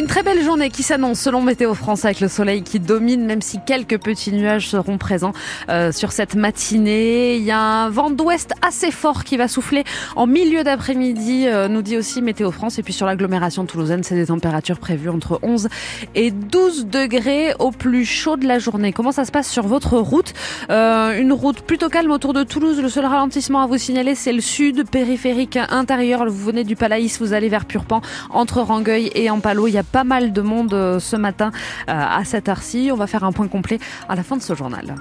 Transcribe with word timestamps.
Une 0.00 0.06
très 0.06 0.22
belle 0.22 0.42
journée 0.42 0.70
qui 0.70 0.82
s'annonce 0.82 1.20
selon 1.20 1.42
Météo 1.42 1.74
France 1.74 2.06
avec 2.06 2.20
le 2.20 2.28
soleil 2.28 2.62
qui 2.62 2.80
domine, 2.80 3.26
même 3.26 3.42
si 3.42 3.58
quelques 3.66 3.98
petits 3.98 4.32
nuages 4.32 4.66
seront 4.66 4.96
présents 4.96 5.34
euh, 5.68 5.92
sur 5.92 6.12
cette 6.12 6.36
matinée. 6.36 7.36
Il 7.36 7.42
y 7.42 7.50
a 7.50 7.60
un 7.60 7.90
vent 7.90 8.08
d'ouest 8.08 8.54
assez 8.66 8.92
fort 8.92 9.24
qui 9.24 9.36
va 9.36 9.46
souffler 9.46 9.84
en 10.16 10.26
milieu 10.26 10.64
d'après-midi, 10.64 11.46
euh, 11.48 11.68
nous 11.68 11.82
dit 11.82 11.98
aussi 11.98 12.22
Météo 12.22 12.50
France. 12.50 12.78
Et 12.78 12.82
puis 12.82 12.94
sur 12.94 13.04
l'agglomération 13.04 13.66
toulousaine, 13.66 14.02
c'est 14.02 14.14
des 14.14 14.28
températures 14.28 14.78
prévues 14.78 15.10
entre 15.10 15.38
11 15.42 15.68
et 16.14 16.30
12 16.30 16.86
degrés 16.86 17.52
au 17.58 17.70
plus 17.70 18.06
chaud 18.06 18.38
de 18.38 18.46
la 18.46 18.58
journée. 18.58 18.94
Comment 18.94 19.12
ça 19.12 19.26
se 19.26 19.30
passe 19.30 19.50
sur 19.50 19.66
votre 19.66 19.98
route? 19.98 20.32
Euh, 20.70 21.20
Une 21.20 21.34
route 21.34 21.60
plutôt 21.60 21.90
calme 21.90 22.10
autour 22.10 22.32
de 22.32 22.42
Toulouse. 22.42 22.80
Le 22.80 22.88
seul 22.88 23.04
ralentissement 23.04 23.60
à 23.60 23.66
vous 23.66 23.76
signaler, 23.76 24.14
c'est 24.14 24.32
le 24.32 24.40
sud, 24.40 24.88
périphérique 24.88 25.58
intérieur. 25.68 26.24
Vous 26.24 26.46
venez 26.46 26.64
du 26.64 26.74
Palaïs, 26.74 27.20
vous 27.20 27.34
allez 27.34 27.50
vers 27.50 27.66
Purpan, 27.66 28.00
entre 28.30 28.62
Rangueil 28.62 29.10
et 29.14 29.28
Ampalo. 29.28 29.66
Il 29.66 29.74
y 29.74 29.78
a 29.78 29.89
pas 29.90 30.04
mal 30.04 30.32
de 30.32 30.40
monde 30.40 30.74
euh, 30.74 30.98
ce 31.00 31.16
matin 31.16 31.50
euh, 31.88 31.92
à 31.92 32.24
cette 32.24 32.48
heure-ci. 32.48 32.90
On 32.92 32.96
va 32.96 33.06
faire 33.06 33.24
un 33.24 33.32
point 33.32 33.48
complet 33.48 33.78
à 34.08 34.14
la 34.14 34.22
fin 34.22 34.36
de 34.36 34.42
ce 34.42 34.54
journal. 34.54 34.94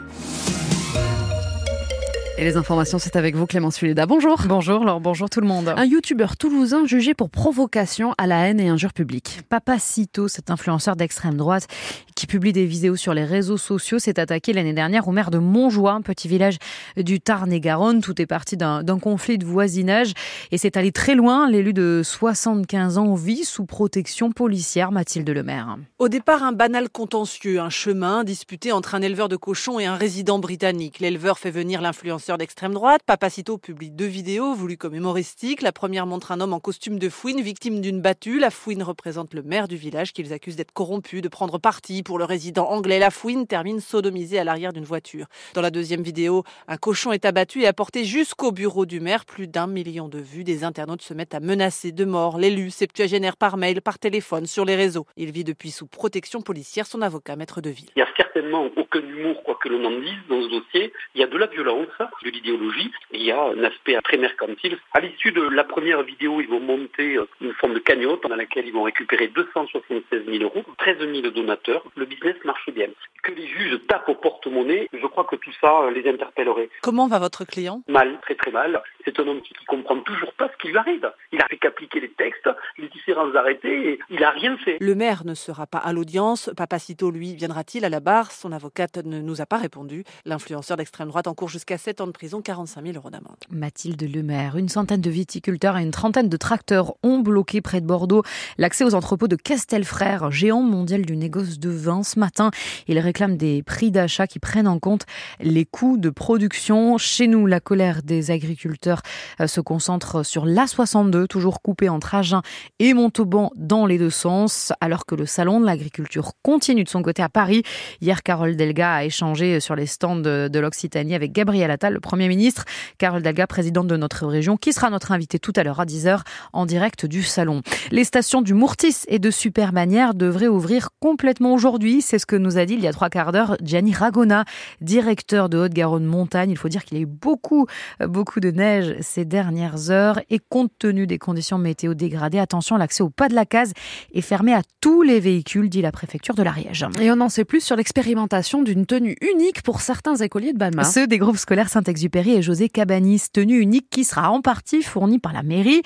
Et 2.40 2.46
les 2.46 2.56
informations, 2.56 3.00
c'est 3.00 3.18
avec 3.18 3.36
vous, 3.36 3.46
Clément 3.46 3.70
Suleda. 3.70 4.06
Bonjour. 4.06 4.42
Bonjour, 4.48 4.84
alors 4.84 5.02
bonjour 5.02 5.30
tout 5.30 5.42
le 5.42 5.48
monde. 5.48 5.74
Un 5.76 5.84
youtubeur 5.84 6.38
toulousain 6.38 6.86
jugé 6.86 7.14
pour 7.14 7.30
provocation 7.30 8.14
à 8.18 8.28
la 8.28 8.48
haine 8.48 8.62
et 8.62 8.70
injure 8.70 8.94
publique. 8.94 9.42
Papacito, 9.50 10.30
cet 10.30 10.50
influenceur 10.50 10.96
d'extrême 10.96 11.36
droite 11.36 11.68
qui 12.16 12.28
publie 12.28 12.54
des 12.54 12.66
vidéos 12.66 12.96
sur 12.96 13.14
les 13.14 13.26
réseaux 13.26 13.58
sociaux, 13.58 14.00
s'est 14.00 14.20
attaqué 14.20 14.54
l'année 14.54 14.74
dernière 14.74 15.08
au 15.08 15.12
maire 15.12 15.32
de 15.32 15.38
Montjoie, 15.38 15.92
un 15.92 16.02
petit 16.02 16.30
village 16.30 16.58
du 16.96 17.20
Tarn-et-Garonne. 17.20 18.02
Tout 18.02 18.22
est 18.22 18.26
parti 18.26 18.56
d'un 18.56 19.00
conflit 19.00 19.38
de 19.38 19.46
voisinage 19.46 20.14
et 20.52 20.58
c'est 20.58 20.78
allé 20.78 20.94
très 20.94 21.16
loin. 21.16 21.50
L'élu 21.50 21.74
de 21.74 22.02
75 22.06 22.98
ans 22.98 23.16
vit 23.16 23.44
sous 23.44 23.66
protection 23.66 24.32
policière, 24.32 24.92
Mathilde 24.94 25.30
Lemaire. 25.30 25.78
Au 25.98 26.08
départ, 26.08 26.44
un 26.44 26.54
banal 26.54 26.90
contentieux, 26.90 27.60
un 27.60 27.70
chemin 27.70 28.24
disputé 28.24 28.72
entre 28.72 28.96
un 28.96 29.02
éleveur 29.02 29.28
de 29.28 29.36
cochons 29.36 29.80
et 29.80 29.86
un 29.86 29.96
résident 29.96 30.40
britannique. 30.40 31.00
L'éleveur 31.00 31.40
fait 31.40 31.52
venir 31.52 31.82
l'influenceur 31.82 32.29
d'extrême 32.38 32.74
droite. 32.74 33.02
Papacito 33.06 33.58
publie 33.58 33.90
deux 33.92 34.06
vidéos 34.06 34.54
voulues 34.54 34.78
comme 34.78 34.96
humoristiques. 34.96 35.62
La 35.62 35.72
première 35.72 36.06
montre 36.06 36.32
un 36.32 36.42
homme 36.42 36.54
en 36.54 36.60
costume 36.60 37.00
de 37.00 37.10
fouine, 37.10 37.42
victime 37.42 37.82
d'une 37.82 38.02
battue. 38.02 38.40
La 38.40 38.50
fouine 38.50 38.84
représente 38.84 39.34
le 39.34 39.42
maire 39.42 39.68
du 39.68 39.76
village 39.76 40.14
qu'ils 40.14 40.34
accusent 40.34 40.56
d'être 40.56 40.72
corrompu, 40.72 41.22
de 41.22 41.28
prendre 41.28 41.58
parti 41.58 42.04
pour 42.04 42.20
le 42.20 42.26
résident 42.26 42.70
anglais. 42.70 43.00
La 43.00 43.10
fouine 43.10 43.48
termine 43.48 43.80
sodomisée 43.80 44.40
à 44.40 44.44
l'arrière 44.44 44.74
d'une 44.74 44.84
voiture. 44.84 45.28
Dans 45.54 45.62
la 45.62 45.72
deuxième 45.72 46.02
vidéo, 46.02 46.44
un 46.68 46.78
cochon 46.78 47.12
est 47.12 47.26
abattu 47.26 47.62
et 47.62 47.68
apporté 47.68 48.04
jusqu'au 48.04 48.52
bureau 48.52 48.86
du 48.86 49.00
maire. 49.00 49.26
Plus 49.26 49.48
d'un 49.48 49.68
million 49.68 50.08
de 50.08 50.20
vues. 50.20 50.44
Des 50.44 50.64
internautes 50.64 51.02
se 51.02 51.14
mettent 51.14 51.34
à 51.34 51.40
menacer 51.40 51.92
de 51.92 52.06
mort 52.06 52.38
l'élu 52.38 52.70
septuagénaire 52.70 53.38
par 53.38 53.58
mail, 53.58 53.82
par 53.82 54.00
téléphone, 54.00 54.46
sur 54.46 54.66
les 54.66 54.76
réseaux. 54.76 55.06
Il 55.18 55.32
vit 55.32 55.44
depuis 55.44 55.72
sous 55.72 55.88
protection 55.88 56.42
policière. 56.42 56.86
Son 56.86 57.02
avocat, 57.02 57.36
maître 57.36 57.62
de 57.62 57.70
ville. 57.70 57.90
Il 57.96 58.00
n'y 58.00 58.04
a 58.04 58.14
certainement 58.18 58.70
aucun 58.78 59.00
humour, 59.00 59.42
quoi 59.44 59.58
que 59.62 59.70
l'on 59.70 59.84
en 59.86 60.00
dise, 60.00 60.20
dans 60.30 60.42
ce 60.42 60.50
dossier. 60.50 60.94
Il 61.16 61.22
y 61.22 61.24
a 61.24 61.28
de 61.28 61.38
la 61.38 61.48
violence, 61.48 61.88
de 62.24 62.30
l'idéologie. 62.30 62.92
Il 63.12 63.24
y 63.24 63.32
a 63.32 63.42
un 63.42 63.64
aspect 63.64 63.98
très 64.04 64.18
mercantile. 64.18 64.78
À 64.94 65.00
l'issue 65.00 65.32
de 65.32 65.42
la 65.42 65.64
première 65.64 66.04
vidéo, 66.04 66.42
ils 66.42 66.48
vont 66.48 66.60
monter 66.60 67.16
euh, 67.16 67.28
une 67.42 67.54
forme 67.54 67.74
de 67.74 67.80
cagnotte 67.80 68.28
dans 68.28 68.36
laquelle 68.36 68.68
ils 68.68 68.74
vont 68.74 68.84
récupérer 68.84 69.28
276 69.28 70.26
000 70.26 70.44
euros, 70.44 70.64
13 70.78 70.98
000 71.00 71.30
donateurs. 71.32 71.84
Le 71.96 72.06
business 72.06 72.36
marche 72.46 72.70
bien. 72.72 72.88
Que 73.24 73.32
les 73.32 73.48
juges 73.48 73.80
tapent 73.88 74.10
au 74.10 74.16
porte-monnaie, 74.16 74.90
je 74.94 75.08
crois 75.08 75.26
que 75.26 75.36
tout 75.36 75.52
ça 75.60 75.84
euh, 75.84 75.92
les 75.92 76.10
interpellerait. 76.10 76.70
Comment 76.82 77.08
va 77.08 77.20
votre 77.20 77.46
client? 77.46 77.82
Mal, 77.88 78.20
très 78.22 78.36
très 78.36 78.52
mal. 78.52 78.82
C'est 79.06 79.20
un 79.20 79.28
homme 79.28 79.42
qui 79.42 79.54
comprend 79.66 79.98
toujours 80.00 80.34
pas 80.34 80.50
ce 80.50 80.62
qui 80.62 80.70
lui 80.70 80.78
arrive. 80.78 81.12
Il 81.32 81.42
a 81.42 81.48
fait 81.48 81.58
qu'appliquer 81.58 82.00
les 82.00 82.12
textes, 82.12 82.50
les 82.78 82.88
différents 82.88 83.34
arrêtés, 83.36 83.92
et 83.92 84.00
il 84.10 84.24
a 84.24 84.32
rien 84.32 84.58
fait. 84.58 84.78
Le 84.80 84.96
maire 84.96 85.26
ne 85.26 85.34
sera 85.34 85.68
pas 85.68 85.80
à 85.80 85.94
l'audience. 85.94 86.50
Papacito, 86.56 87.12
lui, 87.12 87.36
viendra-t-il 87.36 87.86
à 87.86 87.90
la 87.90 88.00
barre? 88.00 88.32
Son 88.32 88.52
avocate 88.52 88.98
ne 89.06 89.20
nous 89.20 89.42
a 89.42 89.46
pas 89.46 89.58
répondu. 89.58 90.04
L'influenceur 90.26 90.78
d'extrême 90.78 91.10
droite 91.10 91.28
encourt 91.28 91.50
jusqu'à 91.50 91.78
7 91.78 92.02
ans 92.02 92.09
de 92.10 92.14
prison, 92.14 92.42
45 92.42 92.84
000 92.84 92.96
euros 92.96 93.10
d'amende. 93.10 93.38
Mathilde 93.50 94.02
Lemaire, 94.02 94.58
une 94.58 94.70
centaine 94.70 95.02
de 95.02 95.10
viticulteurs 95.10 95.78
et 95.78 95.84
une 95.84 95.92
trentaine 95.92 96.30
de 96.30 96.38
tracteurs 96.38 96.94
ont 97.04 97.20
bloqué 97.20 97.62
près 97.62 97.82
de 97.82 97.86
Bordeaux 97.86 98.24
l'accès 98.58 98.84
aux 98.84 98.96
entrepôts 98.96 99.28
de 99.28 99.36
Castelfrère, 99.36 100.32
géant 100.32 100.62
mondial 100.62 101.06
du 101.06 101.16
négoce 101.16 101.60
de 101.60 101.70
vin. 101.70 102.04
Ce 102.04 102.20
matin, 102.20 102.52
ils 102.88 103.00
réclament 103.00 103.38
des 103.38 103.64
prix 103.64 103.92
d'achat 103.92 104.28
qui 104.28 104.40
prennent 104.40 104.68
en 104.68 104.80
compte 104.80 105.06
les 105.40 105.66
coûts 105.66 105.98
de 105.98 106.10
production. 106.10 106.98
Chez 106.98 107.28
nous, 107.28 107.46
la 107.46 107.60
colère 107.60 108.04
des 108.04 108.32
agriculteurs 108.32 109.02
euh, 109.40 109.48
se 109.48 109.62
concentre 109.62 110.24
sur 110.26 110.46
l'A62, 110.46 111.28
toujours 111.28 111.62
coupé 111.62 111.90
entre 111.90 112.16
Agen 112.16 112.42
et 112.80 112.94
Montauban 112.94 113.52
dans 113.56 113.86
les 113.86 113.98
deux 113.98 114.10
sens, 114.10 114.74
alors 114.82 115.06
que 115.06 115.16
le 115.16 115.26
salon 115.26 115.60
de 115.60 115.66
l'agriculture 115.66 116.34
continue 116.44 116.84
de 116.84 116.90
son 116.90 117.02
côté 117.02 117.22
à 117.22 117.30
Paris. 117.30 117.64
Hier, 118.02 118.24
Carole 118.24 118.56
Delga 118.56 118.96
a 118.96 119.04
échangé 119.04 119.60
sur 119.60 119.76
les 119.76 119.86
stands 119.86 120.16
de 120.18 120.60
l'Occitanie 120.60 121.16
avec 121.16 121.32
Gabriel 121.32 121.72
Attal, 121.72 121.89
le 121.90 122.00
Premier 122.00 122.28
ministre. 122.28 122.66
Carole 122.98 123.22
Delga, 123.22 123.48
présidente 123.48 123.88
de 123.88 123.98
notre 123.98 124.28
région, 124.28 124.58
qui 124.58 124.74
sera 124.74 124.90
notre 124.90 125.12
invitée 125.12 125.40
tout 125.40 125.54
à 125.56 125.64
l'heure 125.64 125.80
à 125.80 125.86
10h 125.86 126.22
en 126.54 126.66
direct 126.66 127.06
du 127.06 127.24
salon. 127.24 127.62
Les 127.92 128.04
stations 128.04 128.42
du 128.42 128.54
Mourtis 128.54 129.04
et 129.08 129.20
de 129.20 129.32
Supermanière 129.32 130.14
devraient 130.14 130.48
ouvrir 130.48 130.90
complètement 131.00 131.54
aujourd'hui. 131.54 132.02
C'est 132.02 132.20
ce 132.20 132.26
que 132.26 132.36
nous 132.36 132.58
a 132.58 132.66
dit 132.66 132.74
il 132.74 132.82
y 132.82 132.88
a 132.88 132.94
trois 132.94 133.10
quarts 133.10 133.32
d'heure 133.32 133.58
Gianni 133.64 133.94
Ragona, 133.94 134.46
directeur 134.82 135.50
de 135.50 135.58
Haute-Garonne 135.58 136.06
Montagne. 136.06 136.52
Il 136.52 136.58
faut 136.58 136.70
dire 136.70 136.84
qu'il 136.86 136.98
y 136.98 137.00
a 137.00 137.04
eu 137.04 137.08
beaucoup, 137.08 137.68
beaucoup 138.00 138.40
de 138.40 138.52
neige 138.52 138.96
ces 139.02 139.26
dernières 139.26 139.92
heures 139.92 140.20
et 140.30 140.40
compte 140.40 140.72
tenu 140.80 141.08
des 141.08 141.18
conditions 141.18 141.58
météo 141.58 141.94
dégradées, 141.94 142.40
attention, 142.40 142.78
l'accès 142.78 143.04
au 143.04 143.10
pas 143.10 143.28
de 143.28 143.36
la 143.36 143.46
case 143.46 143.74
est 144.14 144.22
fermé 144.22 144.54
à 144.54 144.62
tous 144.82 145.02
les 145.02 145.20
véhicules, 145.20 145.70
dit 145.70 145.82
la 145.82 145.92
préfecture 145.92 146.36
de 146.36 146.44
l'Ariège. 146.44 146.86
Et 147.00 147.12
on 147.12 147.20
en 147.20 147.30
sait 147.30 147.46
plus 147.46 147.62
sur 147.62 147.76
l'expérimentation 147.76 148.64
d'une 148.64 148.86
tenue 148.86 149.16
unique 149.22 149.62
pour 149.62 149.82
certains 149.82 150.16
écoliers 150.16 150.54
de 150.54 150.58
Balma. 150.58 150.84
Ceux 150.84 151.08
des 151.08 151.18
groupes 151.18 151.38
scolaires 151.38 151.70
Saint-Exupéry 151.80 152.32
et 152.32 152.42
José 152.42 152.68
Cabanis, 152.68 153.30
tenue 153.32 153.58
unique 153.58 153.90
qui 153.90 154.04
sera 154.04 154.32
en 154.32 154.42
partie 154.42 154.82
fournie 154.82 155.18
par 155.18 155.32
la 155.32 155.44
mairie. 155.44 155.82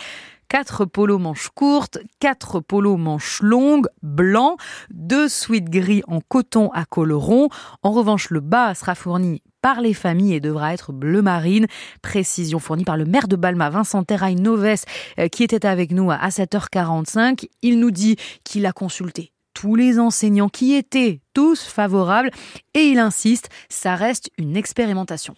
Quatre 0.48 0.86
polos 0.86 1.20
manches 1.20 1.50
courtes, 1.54 2.00
quatre 2.20 2.60
polos 2.62 2.98
manches 2.98 3.44
longues, 3.44 3.86
blancs, 4.02 4.58
deux 4.90 5.30
suites 5.30 5.70
gris 5.70 6.02
en 6.08 6.20
coton 6.20 6.72
à 6.74 6.86
col 6.86 7.14
rond. 7.14 7.50
En 7.84 7.92
revanche, 7.92 8.32
le 8.32 8.40
bas 8.40 8.74
sera 8.74 8.96
fourni 8.96 9.44
par 9.62 9.82
les 9.82 9.94
familles 9.94 10.34
et 10.34 10.40
devra 10.40 10.74
être 10.74 10.94
bleu 10.94 11.22
marine. 11.22 11.68
Précision 12.02 12.58
fournie 12.58 12.86
par 12.86 12.98
le 12.98 13.06
maire 13.06 13.28
de 13.28 13.36
Balma, 13.36 13.70
Vincent 13.70 14.04
Terrail 14.04 14.36
Noves, 14.36 14.86
euh, 15.20 15.28
qui 15.28 15.44
était 15.44 15.68
avec 15.68 15.92
nous 15.92 16.10
à 16.10 16.28
7h45. 16.30 17.46
Il 17.62 17.80
nous 17.80 17.92
dit 17.92 18.16
qu'il 18.44 18.66
a 18.66 18.72
consulté 18.72 19.32
tous 19.54 19.76
les 19.76 20.00
enseignants 20.00 20.50
qui 20.50 20.74
étaient 20.74 21.22
tous 21.36 21.62
favorables 21.62 22.32
et 22.74 22.82
il 22.82 22.98
insiste, 22.98 23.50
ça 23.70 23.94
reste 23.94 24.32
une 24.40 24.58
expérimentation 24.58 25.36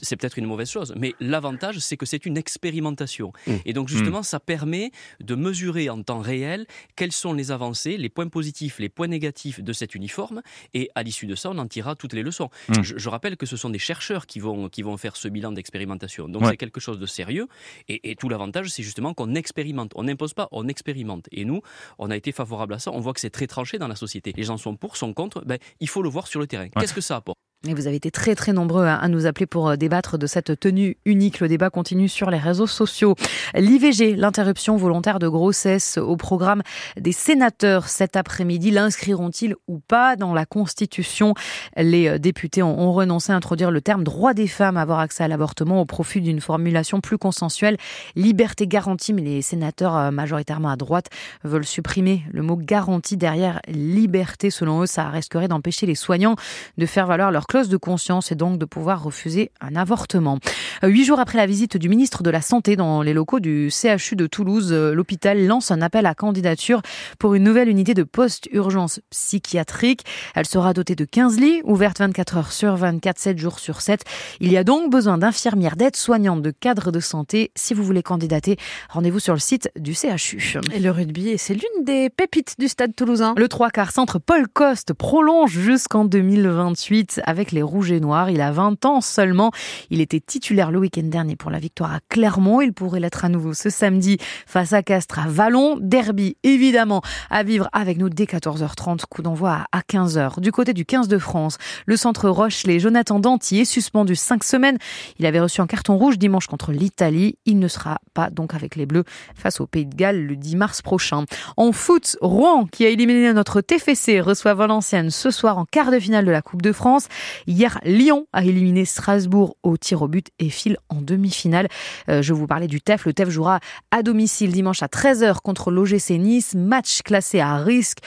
c'est 0.00 0.16
peut-être 0.16 0.38
une 0.38 0.46
mauvaise 0.46 0.70
chose, 0.70 0.94
mais 0.96 1.14
l'avantage, 1.20 1.78
c'est 1.78 1.96
que 1.96 2.06
c'est 2.06 2.26
une 2.26 2.36
expérimentation. 2.36 3.32
Mmh. 3.46 3.52
Et 3.64 3.72
donc, 3.72 3.88
justement, 3.88 4.20
mmh. 4.20 4.24
ça 4.24 4.40
permet 4.40 4.90
de 5.20 5.34
mesurer 5.34 5.90
en 5.90 6.02
temps 6.02 6.20
réel 6.20 6.66
quelles 6.96 7.12
sont 7.12 7.32
les 7.32 7.50
avancées, 7.50 7.96
les 7.96 8.08
points 8.08 8.28
positifs, 8.28 8.78
les 8.78 8.88
points 8.88 9.08
négatifs 9.08 9.60
de 9.60 9.72
cet 9.72 9.94
uniforme. 9.94 10.42
Et 10.74 10.90
à 10.94 11.02
l'issue 11.02 11.26
de 11.26 11.34
ça, 11.34 11.50
on 11.50 11.58
en 11.58 11.66
tirera 11.66 11.96
toutes 11.96 12.12
les 12.12 12.22
leçons. 12.22 12.50
Mmh. 12.68 12.82
Je, 12.82 12.98
je, 12.98 13.08
rappelle 13.08 13.36
que 13.36 13.46
ce 13.46 13.56
sont 13.56 13.70
des 13.70 13.78
chercheurs 13.78 14.26
qui 14.26 14.38
vont, 14.40 14.68
qui 14.68 14.82
vont 14.82 14.96
faire 14.96 15.16
ce 15.16 15.28
bilan 15.28 15.52
d'expérimentation. 15.52 16.28
Donc, 16.28 16.42
ouais. 16.42 16.50
c'est 16.50 16.56
quelque 16.56 16.80
chose 16.80 16.98
de 16.98 17.06
sérieux. 17.06 17.48
Et, 17.88 18.10
et 18.10 18.16
tout 18.16 18.28
l'avantage, 18.28 18.68
c'est 18.68 18.82
justement 18.82 19.14
qu'on 19.14 19.34
expérimente. 19.34 19.92
On 19.94 20.04
n'impose 20.04 20.34
pas, 20.34 20.48
on 20.52 20.68
expérimente. 20.68 21.26
Et 21.32 21.44
nous, 21.44 21.62
on 21.98 22.10
a 22.10 22.16
été 22.16 22.32
favorable 22.32 22.74
à 22.74 22.78
ça. 22.78 22.90
On 22.92 23.00
voit 23.00 23.14
que 23.14 23.20
c'est 23.20 23.30
très 23.30 23.46
tranché 23.46 23.78
dans 23.78 23.88
la 23.88 23.96
société. 23.96 24.32
Les 24.36 24.44
gens 24.44 24.56
sont 24.56 24.76
pour, 24.76 24.96
sont 24.96 25.12
contre. 25.14 25.42
Ben, 25.44 25.58
il 25.80 25.88
faut 25.88 26.02
le 26.02 26.08
voir 26.08 26.26
sur 26.26 26.40
le 26.40 26.46
terrain. 26.46 26.64
Ouais. 26.64 26.70
Qu'est-ce 26.80 26.94
que 26.94 27.00
ça 27.00 27.16
apporte? 27.16 27.38
Et 27.66 27.74
vous 27.74 27.88
avez 27.88 27.96
été 27.96 28.12
très 28.12 28.36
très 28.36 28.52
nombreux 28.52 28.86
à 28.86 29.08
nous 29.08 29.26
appeler 29.26 29.46
pour 29.46 29.70
euh, 29.70 29.74
débattre 29.74 30.16
de 30.16 30.28
cette 30.28 30.60
tenue 30.60 30.96
unique. 31.04 31.40
Le 31.40 31.48
débat 31.48 31.70
continue 31.70 32.08
sur 32.08 32.30
les 32.30 32.38
réseaux 32.38 32.68
sociaux. 32.68 33.16
L'IVG, 33.52 34.14
l'interruption 34.14 34.76
volontaire 34.76 35.18
de 35.18 35.26
grossesse 35.26 35.98
au 35.98 36.16
programme 36.16 36.62
des 36.96 37.10
sénateurs 37.10 37.88
cet 37.88 38.14
après-midi. 38.14 38.70
L'inscriront-ils 38.70 39.56
ou 39.66 39.80
pas 39.80 40.14
dans 40.14 40.34
la 40.34 40.46
Constitution? 40.46 41.34
Les 41.76 42.06
euh, 42.06 42.18
députés 42.18 42.62
ont 42.62 42.92
renoncé 42.92 43.32
à 43.32 43.34
introduire 43.34 43.72
le 43.72 43.80
terme 43.80 44.04
droit 44.04 44.34
des 44.34 44.46
femmes 44.46 44.76
à 44.76 44.82
avoir 44.82 45.00
accès 45.00 45.24
à 45.24 45.28
l'avortement 45.28 45.80
au 45.80 45.84
profit 45.84 46.20
d'une 46.20 46.40
formulation 46.40 47.00
plus 47.00 47.18
consensuelle. 47.18 47.76
Liberté 48.14 48.68
garantie, 48.68 49.12
mais 49.12 49.22
les 49.22 49.42
sénateurs 49.42 49.96
euh, 49.96 50.10
majoritairement 50.12 50.70
à 50.70 50.76
droite 50.76 51.06
veulent 51.42 51.66
supprimer 51.66 52.22
le 52.30 52.42
mot 52.42 52.56
garantie 52.56 53.16
derrière 53.16 53.60
liberté. 53.66 54.50
Selon 54.50 54.82
eux, 54.82 54.86
ça 54.86 55.08
risquerait 55.08 55.48
d'empêcher 55.48 55.86
les 55.86 55.96
soignants 55.96 56.36
de 56.76 56.86
faire 56.86 57.08
valoir 57.08 57.32
leur 57.32 57.47
clause 57.48 57.68
de 57.68 57.76
conscience 57.76 58.30
et 58.30 58.34
donc 58.34 58.58
de 58.58 58.64
pouvoir 58.64 59.02
refuser 59.02 59.50
un 59.60 59.74
avortement. 59.74 60.38
Euh, 60.84 60.88
huit 60.88 61.04
jours 61.04 61.18
après 61.18 61.38
la 61.38 61.46
visite 61.46 61.76
du 61.76 61.88
ministre 61.88 62.22
de 62.22 62.30
la 62.30 62.42
Santé 62.42 62.76
dans 62.76 63.00
les 63.00 63.14
locaux 63.14 63.40
du 63.40 63.70
CHU 63.70 64.14
de 64.14 64.26
Toulouse, 64.26 64.68
euh, 64.72 64.92
l'hôpital 64.92 65.46
lance 65.46 65.70
un 65.70 65.80
appel 65.80 66.04
à 66.04 66.14
candidature 66.14 66.82
pour 67.18 67.34
une 67.34 67.44
nouvelle 67.44 67.68
unité 67.68 67.94
de 67.94 68.02
post-urgence 68.02 69.00
psychiatrique. 69.10 70.04
Elle 70.34 70.46
sera 70.46 70.74
dotée 70.74 70.94
de 70.94 71.06
15 71.06 71.40
lits, 71.40 71.62
ouverte 71.64 71.98
24 72.00 72.36
heures 72.36 72.52
sur 72.52 72.76
24, 72.76 73.18
7 73.18 73.38
jours 73.38 73.58
sur 73.58 73.80
7. 73.80 74.04
Il 74.40 74.52
y 74.52 74.58
a 74.58 74.64
donc 74.64 74.90
besoin 74.92 75.16
d'infirmières, 75.16 75.76
d'aides-soignantes, 75.76 76.42
de 76.42 76.50
cadres 76.50 76.92
de 76.92 77.00
santé. 77.00 77.50
Si 77.54 77.72
vous 77.72 77.82
voulez 77.82 78.02
candidater, 78.02 78.58
rendez-vous 78.90 79.20
sur 79.20 79.34
le 79.34 79.40
site 79.40 79.70
du 79.76 79.94
CHU. 79.94 80.58
Et 80.74 80.80
le 80.80 80.90
rugby, 80.90 81.38
c'est 81.38 81.54
l'une 81.54 81.84
des 81.84 82.10
pépites 82.10 82.56
du 82.58 82.68
stade 82.68 82.94
toulousain. 82.94 83.34
Le 83.36 83.48
3 83.48 83.70
quarts 83.70 83.92
centre 83.92 84.18
Paul 84.18 84.46
Coste 84.48 84.92
prolonge 84.92 85.52
jusqu'en 85.52 86.04
2028 86.04 87.22
avec 87.24 87.38
avec 87.38 87.52
les 87.52 87.62
Rouges 87.62 87.92
et 87.92 88.00
Noirs. 88.00 88.30
Il 88.30 88.40
a 88.40 88.50
20 88.50 88.84
ans 88.84 89.00
seulement. 89.00 89.52
Il 89.90 90.00
était 90.00 90.18
titulaire 90.18 90.67
le 90.70 90.78
week-end 90.78 91.04
dernier 91.04 91.36
pour 91.36 91.50
la 91.50 91.58
victoire 91.58 91.92
à 91.92 92.00
Clermont. 92.08 92.60
Il 92.60 92.72
pourrait 92.72 93.00
l'être 93.00 93.24
à 93.24 93.28
nouveau 93.28 93.54
ce 93.54 93.70
samedi 93.70 94.18
face 94.46 94.72
à 94.72 94.82
Castres 94.82 95.18
à 95.18 95.28
Vallon. 95.28 95.78
Derby, 95.80 96.36
évidemment, 96.42 97.02
à 97.30 97.42
vivre 97.42 97.68
avec 97.72 97.98
nous 97.98 98.08
dès 98.08 98.24
14h30. 98.24 99.02
Coup 99.08 99.22
d'envoi 99.22 99.64
à 99.72 99.80
15h. 99.80 100.40
Du 100.40 100.52
côté 100.52 100.74
du 100.74 100.84
15 100.84 101.08
de 101.08 101.18
France, 101.18 101.58
le 101.86 101.96
centre 101.96 102.28
Rochelet, 102.28 102.78
Jonathan 102.78 103.18
Danty 103.18 103.60
est 103.60 103.64
suspendu 103.64 104.16
5 104.16 104.44
semaines. 104.44 104.78
Il 105.18 105.26
avait 105.26 105.40
reçu 105.40 105.60
un 105.60 105.66
carton 105.66 105.96
rouge 105.96 106.18
dimanche 106.18 106.46
contre 106.46 106.72
l'Italie. 106.72 107.36
Il 107.46 107.58
ne 107.58 107.68
sera 107.68 107.98
pas 108.14 108.30
donc 108.30 108.54
avec 108.54 108.76
les 108.76 108.86
Bleus 108.86 109.04
face 109.34 109.60
au 109.60 109.66
Pays 109.66 109.86
de 109.86 109.94
Galles 109.94 110.24
le 110.24 110.36
10 110.36 110.56
mars 110.56 110.82
prochain. 110.82 111.24
En 111.56 111.72
foot, 111.72 112.16
Rouen, 112.20 112.66
qui 112.66 112.84
a 112.84 112.88
éliminé 112.88 113.32
notre 113.32 113.60
TFC, 113.60 114.20
reçoit 114.20 114.54
Valenciennes 114.54 115.10
ce 115.10 115.30
soir 115.30 115.58
en 115.58 115.64
quart 115.64 115.90
de 115.90 115.98
finale 115.98 116.24
de 116.24 116.30
la 116.30 116.42
Coupe 116.42 116.62
de 116.62 116.72
France. 116.72 117.08
Hier, 117.46 117.78
Lyon 117.84 118.26
a 118.32 118.44
éliminé 118.44 118.84
Strasbourg 118.84 119.56
au 119.62 119.76
tir 119.76 120.02
au 120.02 120.08
but 120.08 120.28
et 120.38 120.50
file 120.58 120.76
en 120.88 121.00
demi-finale. 121.00 121.68
Euh, 122.08 122.22
je 122.22 122.32
vous 122.34 122.46
parlais 122.46 122.66
du 122.66 122.80
TEF. 122.80 123.06
Le 123.06 123.12
TEF 123.12 123.30
jouera 123.30 123.60
à 123.90 124.02
domicile 124.02 124.52
dimanche 124.52 124.82
à 124.82 124.86
13h 124.86 125.36
contre 125.42 125.70
l'OGC 125.70 126.10
Nice. 126.18 126.54
Match 126.54 127.02
classé 127.02 127.40
à 127.40 127.56
risque 127.56 127.98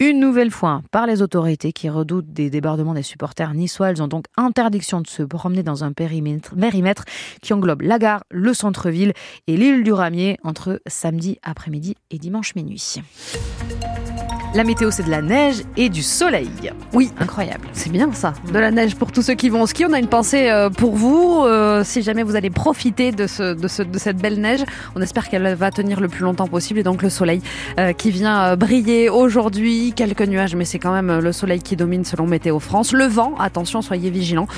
une 0.00 0.18
nouvelle 0.18 0.50
fois 0.50 0.82
par 0.90 1.06
les 1.06 1.22
autorités 1.22 1.72
qui 1.72 1.88
redoutent 1.88 2.32
des 2.32 2.50
débordements 2.50 2.94
des 2.94 3.04
supporters 3.04 3.54
niçois. 3.54 3.90
Elles 3.90 4.02
ont 4.02 4.08
donc 4.08 4.24
interdiction 4.36 5.00
de 5.00 5.06
se 5.06 5.22
promener 5.22 5.62
dans 5.62 5.84
un 5.84 5.92
périmètre, 5.92 6.56
périmètre 6.56 7.04
qui 7.40 7.52
englobe 7.52 7.82
la 7.82 8.00
gare, 8.00 8.24
le 8.30 8.52
centre-ville 8.52 9.12
et 9.46 9.56
l'île 9.56 9.84
du 9.84 9.92
Ramier 9.92 10.38
entre 10.42 10.80
samedi 10.88 11.38
après-midi 11.44 11.96
et 12.10 12.18
dimanche 12.18 12.56
minuit. 12.56 12.96
La 14.54 14.64
météo, 14.64 14.90
c'est 14.90 15.02
de 15.02 15.10
la 15.10 15.22
neige 15.22 15.62
et 15.78 15.88
du 15.88 16.02
soleil. 16.02 16.50
Oui, 16.92 17.10
incroyable. 17.18 17.66
C'est 17.72 17.90
bien 17.90 18.12
ça. 18.12 18.34
De 18.52 18.58
la 18.58 18.70
neige 18.70 18.96
pour 18.96 19.10
tous 19.10 19.22
ceux 19.22 19.32
qui 19.32 19.48
vont 19.48 19.62
au 19.62 19.66
ski. 19.66 19.86
On 19.86 19.94
a 19.94 19.98
une 19.98 20.08
pensée 20.08 20.50
euh, 20.50 20.68
pour 20.68 20.94
vous. 20.94 21.42
Euh, 21.42 21.82
si 21.84 22.02
jamais 22.02 22.22
vous 22.22 22.36
allez 22.36 22.50
profiter 22.50 23.12
de, 23.12 23.26
ce, 23.26 23.54
de, 23.54 23.66
ce, 23.66 23.82
de 23.82 23.98
cette 23.98 24.18
belle 24.18 24.38
neige, 24.38 24.60
on 24.94 25.00
espère 25.00 25.30
qu'elle 25.30 25.54
va 25.54 25.70
tenir 25.70 26.00
le 26.00 26.08
plus 26.08 26.20
longtemps 26.24 26.48
possible. 26.48 26.80
Et 26.80 26.82
donc 26.82 27.00
le 27.00 27.08
soleil 27.08 27.40
euh, 27.78 27.94
qui 27.94 28.10
vient 28.10 28.54
briller 28.56 29.08
aujourd'hui. 29.08 29.94
Quelques 29.96 30.20
nuages, 30.20 30.54
mais 30.54 30.66
c'est 30.66 30.78
quand 30.78 30.92
même 30.92 31.20
le 31.20 31.32
soleil 31.32 31.62
qui 31.62 31.74
domine 31.74 32.04
selon 32.04 32.26
Météo 32.26 32.58
France. 32.58 32.92
Le 32.92 33.06
vent, 33.06 33.34
attention, 33.38 33.80
soyez 33.80 34.10
vigilants, 34.10 34.48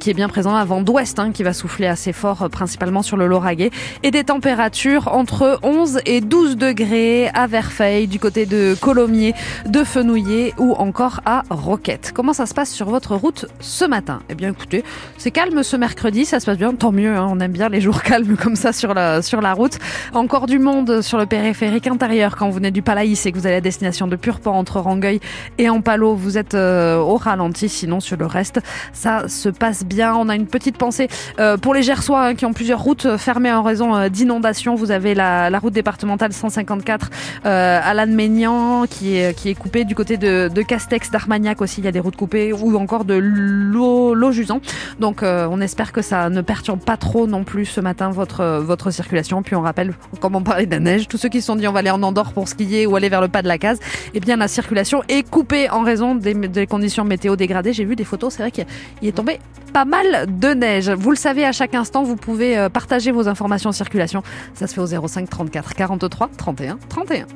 qui 0.00 0.08
est 0.08 0.14
bien 0.14 0.30
présent. 0.30 0.54
Un 0.54 0.64
vent 0.64 0.80
d'ouest 0.80 1.18
hein, 1.18 1.30
qui 1.30 1.42
va 1.42 1.52
souffler 1.52 1.88
assez 1.88 2.14
fort, 2.14 2.48
principalement 2.50 3.02
sur 3.02 3.18
le 3.18 3.26
Lauragais. 3.26 3.70
Et 4.02 4.10
des 4.10 4.24
températures 4.24 5.08
entre 5.08 5.58
11 5.62 6.00
et 6.06 6.22
12 6.22 6.56
degrés 6.56 7.28
à 7.34 7.46
Verfeil, 7.46 8.06
du 8.06 8.18
côté 8.18 8.46
de 8.46 8.74
Colomiers 8.80 9.34
de 9.66 9.84
Fenouillet 9.84 10.54
ou 10.58 10.72
encore 10.74 11.20
à 11.24 11.42
Roquette. 11.50 12.12
Comment 12.14 12.32
ça 12.32 12.46
se 12.46 12.54
passe 12.54 12.70
sur 12.70 12.88
votre 12.88 13.16
route 13.16 13.46
ce 13.60 13.84
matin? 13.84 14.20
Eh 14.28 14.34
bien 14.34 14.50
écoutez, 14.50 14.84
c'est 15.18 15.30
calme 15.30 15.62
ce 15.62 15.76
mercredi, 15.76 16.24
ça 16.24 16.40
se 16.40 16.46
passe 16.46 16.58
bien, 16.58 16.74
tant 16.74 16.92
mieux, 16.92 17.16
hein. 17.16 17.28
on 17.30 17.40
aime 17.40 17.52
bien 17.52 17.68
les 17.68 17.80
jours 17.80 18.02
calmes 18.04 18.36
comme 18.36 18.56
ça 18.56 18.72
sur 18.72 18.94
la, 18.94 19.22
sur 19.22 19.40
la 19.40 19.52
route. 19.52 19.78
Encore 20.14 20.46
du 20.46 20.58
monde 20.58 21.02
sur 21.02 21.18
le 21.18 21.26
périphérique 21.26 21.86
intérieur 21.86 22.36
quand 22.36 22.46
vous 22.46 22.54
venez 22.54 22.70
du 22.70 22.82
Palaïs 22.82 23.24
et 23.26 23.32
que 23.32 23.38
vous 23.38 23.46
allez 23.46 23.56
à 23.56 23.60
destination 23.60 24.06
de 24.06 24.16
Purpan 24.16 24.52
entre 24.52 24.80
Rangueil 24.80 25.20
et 25.58 25.68
Ampalo, 25.68 26.14
vous 26.14 26.38
êtes 26.38 26.54
euh, 26.54 26.96
au 26.96 27.16
ralenti, 27.16 27.68
sinon 27.68 28.00
sur 28.00 28.16
le 28.16 28.26
reste, 28.26 28.60
ça 28.92 29.28
se 29.28 29.48
passe 29.48 29.84
bien. 29.84 30.14
On 30.14 30.28
a 30.28 30.34
une 30.34 30.46
petite 30.46 30.76
pensée 30.76 31.08
euh, 31.38 31.56
pour 31.56 31.74
les 31.74 31.82
Gersois 31.82 32.26
hein, 32.26 32.34
qui 32.34 32.46
ont 32.46 32.52
plusieurs 32.52 32.82
routes 32.82 33.16
fermées 33.16 33.52
en 33.52 33.62
raison 33.62 33.94
euh, 33.94 34.08
d'inondations. 34.08 34.74
Vous 34.74 34.90
avez 34.90 35.14
la, 35.14 35.50
route 35.58 35.72
départementale 35.72 36.32
154 36.32 37.10
à 37.44 37.94
Lannemagnan 37.94 38.86
qui 38.88 39.16
est 39.16 39.31
qui 39.32 39.48
est 39.48 39.54
coupé 39.54 39.84
du 39.84 39.94
côté 39.94 40.16
de, 40.16 40.62
Castex, 40.62 41.10
d'Armagnac 41.10 41.60
aussi, 41.60 41.80
il 41.80 41.84
y 41.84 41.88
a 41.88 41.92
des 41.92 42.00
routes 42.00 42.16
coupées, 42.16 42.52
ou 42.52 42.76
encore 42.76 43.04
de 43.04 43.14
Lojusan. 43.14 44.60
Donc 45.00 45.22
euh, 45.22 45.46
on 45.50 45.60
espère 45.60 45.92
que 45.92 46.02
ça 46.02 46.30
ne 46.30 46.40
perturbe 46.40 46.80
pas 46.80 46.96
trop 46.96 47.26
non 47.26 47.44
plus 47.44 47.66
ce 47.66 47.80
matin 47.80 48.10
votre, 48.10 48.60
votre 48.60 48.90
circulation. 48.90 49.42
Puis 49.42 49.56
on 49.56 49.62
rappelle, 49.62 49.94
comme 50.20 50.36
on 50.36 50.42
parlait 50.42 50.66
de 50.66 50.72
la 50.72 50.80
neige, 50.80 51.08
tous 51.08 51.16
ceux 51.16 51.28
qui 51.28 51.40
se 51.40 51.46
sont 51.46 51.56
dit 51.56 51.66
on 51.66 51.72
va 51.72 51.80
aller 51.80 51.90
en 51.90 52.02
Andorre 52.02 52.32
pour 52.32 52.48
skier 52.48 52.86
ou 52.86 52.96
aller 52.96 53.08
vers 53.08 53.20
le 53.20 53.28
pas 53.28 53.42
de 53.42 53.48
la 53.48 53.58
case, 53.58 53.78
eh 54.14 54.20
bien 54.20 54.36
la 54.36 54.48
circulation 54.48 55.02
est 55.08 55.28
coupée 55.28 55.70
en 55.70 55.82
raison 55.82 56.14
des, 56.14 56.34
des 56.34 56.66
conditions 56.66 57.04
météo 57.04 57.36
dégradées. 57.36 57.72
J'ai 57.72 57.84
vu 57.84 57.96
des 57.96 58.04
photos, 58.04 58.34
c'est 58.34 58.42
vrai 58.42 58.50
qu'il 58.50 58.66
est 59.02 59.12
tombé 59.12 59.38
pas 59.72 59.84
mal 59.84 60.26
de 60.38 60.48
neige. 60.48 60.90
Vous 60.90 61.10
le 61.10 61.16
savez, 61.16 61.44
à 61.44 61.52
chaque 61.52 61.74
instant, 61.74 62.02
vous 62.02 62.16
pouvez 62.16 62.58
euh, 62.58 62.68
partager 62.68 63.10
vos 63.10 63.28
informations 63.28 63.70
en 63.70 63.72
circulation. 63.72 64.22
Ça 64.54 64.66
se 64.66 64.74
fait 64.74 64.80
au 64.80 65.08
05 65.08 65.28
34 65.28 65.74
43 65.74 66.30
31 66.36 66.78
31. 66.88 67.26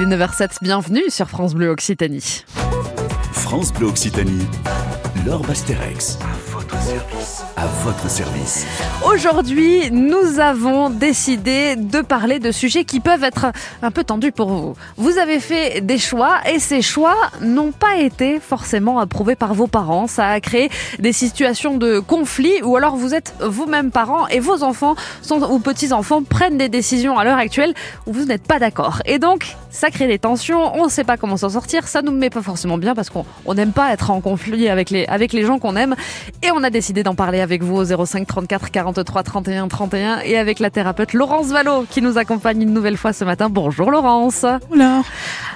Il 0.00 0.12
est 0.12 0.16
9h07, 0.16 0.58
bienvenue 0.62 1.10
sur 1.10 1.28
France 1.28 1.54
Bleu 1.54 1.70
Occitanie. 1.70 2.44
France 3.32 3.72
Bleu 3.72 3.88
Occitanie, 3.88 4.46
Laure 5.26 5.42
Basterex. 5.42 6.20
À 6.22 6.52
votre 6.52 6.80
service. 6.80 7.47
À 7.60 7.66
votre 7.82 8.08
service. 8.08 8.68
Aujourd'hui, 9.04 9.90
nous 9.90 10.38
avons 10.38 10.90
décidé 10.90 11.74
de 11.74 12.02
parler 12.02 12.38
de 12.38 12.52
sujets 12.52 12.84
qui 12.84 13.00
peuvent 13.00 13.24
être 13.24 13.46
un 13.82 13.90
peu 13.90 14.04
tendus 14.04 14.30
pour 14.30 14.50
vous. 14.50 14.74
Vous 14.96 15.18
avez 15.18 15.40
fait 15.40 15.80
des 15.80 15.98
choix 15.98 16.36
et 16.48 16.60
ces 16.60 16.82
choix 16.82 17.16
n'ont 17.40 17.72
pas 17.72 17.96
été 17.96 18.38
forcément 18.38 19.00
approuvés 19.00 19.34
par 19.34 19.54
vos 19.54 19.66
parents. 19.66 20.06
Ça 20.06 20.28
a 20.28 20.38
créé 20.38 20.70
des 21.00 21.12
situations 21.12 21.76
de 21.78 21.98
conflit 21.98 22.62
ou 22.62 22.76
alors 22.76 22.94
vous 22.94 23.12
êtes 23.12 23.34
vous-même 23.40 23.90
parents 23.90 24.28
et 24.28 24.38
vos 24.38 24.62
enfants 24.62 24.94
sont, 25.22 25.42
ou 25.42 25.58
petits-enfants 25.58 26.22
prennent 26.22 26.58
des 26.58 26.68
décisions 26.68 27.18
à 27.18 27.24
l'heure 27.24 27.38
actuelle 27.38 27.74
où 28.06 28.12
vous 28.12 28.24
n'êtes 28.24 28.46
pas 28.46 28.60
d'accord. 28.60 29.02
Et 29.04 29.18
donc, 29.18 29.56
ça 29.70 29.90
crée 29.90 30.06
des 30.06 30.20
tensions, 30.20 30.76
on 30.76 30.84
ne 30.84 30.90
sait 30.90 31.04
pas 31.04 31.16
comment 31.16 31.36
s'en 31.36 31.48
sortir, 31.48 31.88
ça 31.88 32.02
nous 32.02 32.12
met 32.12 32.30
pas 32.30 32.42
forcément 32.42 32.78
bien 32.78 32.94
parce 32.94 33.10
qu'on 33.10 33.24
n'aime 33.52 33.72
pas 33.72 33.92
être 33.92 34.12
en 34.12 34.20
conflit 34.20 34.68
avec 34.68 34.90
les, 34.90 35.06
avec 35.06 35.32
les 35.32 35.44
gens 35.44 35.58
qu'on 35.58 35.74
aime. 35.74 35.96
Et 36.44 36.52
on 36.52 36.62
a 36.62 36.70
décidé 36.70 37.02
d'en 37.02 37.16
parler 37.16 37.40
avec 37.40 37.47
vous 37.56 37.76
au 37.76 38.04
05 38.06 38.26
34 38.26 38.70
43 38.70 39.22
31 39.22 39.68
31 39.68 40.20
et 40.20 40.36
avec 40.36 40.58
la 40.60 40.70
thérapeute 40.70 41.12
Laurence 41.12 41.48
Vallot 41.48 41.86
qui 41.90 42.02
nous 42.02 42.18
accompagne 42.18 42.62
une 42.62 42.72
nouvelle 42.72 42.96
fois 42.96 43.12
ce 43.12 43.24
matin. 43.24 43.48
Bonjour 43.48 43.90
Laurence. 43.90 44.44
Bonjour. 44.70 45.04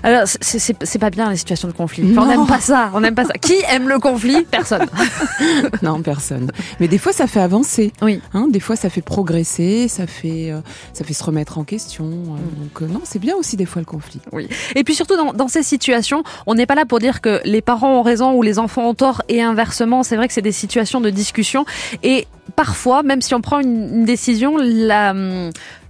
Alors, 0.02 0.24
c'est 0.26 0.98
pas 0.98 1.10
bien 1.10 1.30
les 1.30 1.36
situations 1.36 1.68
de 1.68 1.72
conflit. 1.72 2.14
on 2.16 2.26
n'aime 2.26 2.46
pas 2.46 2.60
ça, 2.60 2.90
on 2.94 3.00
n'aime 3.00 3.14
pas 3.14 3.24
ça. 3.24 3.34
Qui 3.34 3.54
aime 3.70 3.88
le 3.88 3.98
conflit? 3.98 4.44
Personne. 4.50 4.86
non, 5.82 6.02
personne. 6.02 6.50
Mais 6.80 6.88
des 6.88 6.98
fois, 6.98 7.12
ça 7.12 7.26
fait 7.26 7.40
avancer. 7.40 7.92
Oui. 8.02 8.20
Hein, 8.34 8.48
des 8.50 8.60
fois, 8.60 8.74
ça 8.74 8.90
fait 8.90 9.02
progresser, 9.02 9.88
ça 9.88 10.06
fait, 10.06 10.50
euh, 10.50 10.60
ça 10.92 11.04
fait 11.04 11.12
se 11.12 11.22
remettre 11.22 11.58
en 11.58 11.64
question. 11.64 12.04
Euh, 12.04 12.08
mm. 12.08 12.62
Donc, 12.62 12.82
euh, 12.82 12.86
non, 12.86 13.00
c'est 13.04 13.18
bien 13.18 13.36
aussi 13.36 13.56
des 13.56 13.66
fois 13.66 13.80
le 13.80 13.86
conflit. 13.86 14.20
Oui. 14.32 14.48
Et 14.74 14.84
puis 14.84 14.94
surtout 14.94 15.16
dans, 15.16 15.48
ces 15.48 15.62
situations, 15.62 16.24
on 16.46 16.54
n'est 16.54 16.66
pas 16.66 16.74
là 16.74 16.84
pour 16.86 16.98
dire 16.98 17.20
que 17.20 17.40
les 17.44 17.60
parents 17.60 17.98
ont 17.98 18.02
raison 18.02 18.32
ou 18.32 18.42
les 18.42 18.58
enfants 18.58 18.88
ont 18.88 18.94
tort 18.94 19.22
et 19.28 19.42
inversement. 19.42 20.02
C'est 20.02 20.16
vrai 20.16 20.28
que 20.28 20.34
c'est 20.34 20.42
des 20.42 20.52
situations 20.52 21.00
de 21.00 21.10
discussion 21.10 21.64
et 22.02 22.26
parfois, 22.56 23.02
même 23.02 23.20
si 23.20 23.34
on 23.34 23.40
prend 23.40 23.60
une, 23.60 24.04
décision, 24.04 24.56
la, 24.58 25.14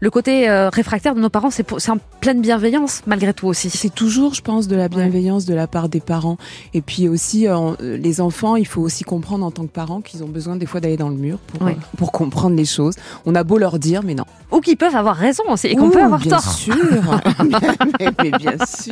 le 0.03 0.11
côté 0.11 0.49
euh, 0.49 0.69
réfractaire 0.69 1.15
de 1.15 1.21
nos 1.21 1.31
parents, 1.31 1.51
c'est 1.51 1.65
en 1.89 1.99
pleine 2.21 2.41
bienveillance 2.41 3.03
malgré 3.07 3.33
tout 3.33 3.47
aussi. 3.47 3.71
C'est 3.71 3.95
toujours, 3.95 4.35
je 4.35 4.43
pense, 4.43 4.69
de 4.69 4.77
la 4.77 4.89
bienveillance 4.89 5.47
de 5.47 5.55
la 5.55 5.67
part 5.67 5.89
des 5.89 6.01
parents. 6.01 6.39
Et 6.75 6.83
puis 6.83 7.09
aussi, 7.09 7.47
euh, 7.47 7.73
les 7.81 8.21
enfants, 8.21 8.57
il 8.57 8.67
faut 8.67 8.81
aussi 8.81 9.05
comprendre 9.05 9.45
en 9.47 9.51
tant 9.51 9.63
que 9.63 9.73
parents 9.73 10.01
qu'ils 10.01 10.25
ont 10.25 10.29
besoin 10.29 10.57
des 10.57 10.67
fois 10.67 10.81
d'aller 10.81 10.97
dans 10.97 11.09
le 11.09 11.17
mur 11.17 11.39
pour, 11.39 11.67
euh, 11.67 11.73
pour 11.97 12.13
comprendre 12.13 12.57
les 12.57 12.65
choses. 12.65 12.95
On 13.27 13.35
a 13.35 13.45
beau 13.45 13.59
leur 13.59 13.79
dire, 13.79 14.03
mais 14.03 14.15
non. 14.15 14.25
Ou 14.51 14.61
qu'ils 14.61 14.77
peuvent 14.77 14.97
avoir 14.97 15.17
raison 15.17 15.45
aussi 15.49 15.69
et 15.69 15.77
qu'on 15.77 15.91
peut 15.91 16.03
avoir 16.03 16.21
bien 16.21 16.33
tort. 16.33 16.53
Sûr. 16.53 16.75
mais 18.01 18.31
bien 18.33 18.57
sûr. 18.67 18.91